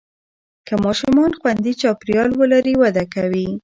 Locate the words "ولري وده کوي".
2.39-3.47